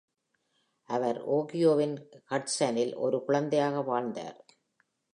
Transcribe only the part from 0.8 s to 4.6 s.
அவர் ஓஹியோவின் ஹட்சனில் ஒரு குழந்தையாக வாழ்ந்தார்.